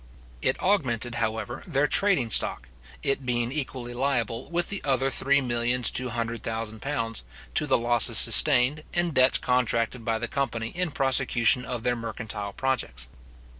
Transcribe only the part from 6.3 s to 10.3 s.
thousand pounds, to the losses sustained, and debts contracted by the